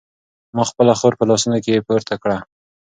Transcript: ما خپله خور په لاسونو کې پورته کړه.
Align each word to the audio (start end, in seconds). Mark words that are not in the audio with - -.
ما 0.55 0.63
خپله 0.69 0.93
خور 0.99 1.13
په 1.19 1.25
لاسونو 1.29 1.57
کې 1.65 1.85
پورته 1.87 2.15
کړه. 2.23 2.37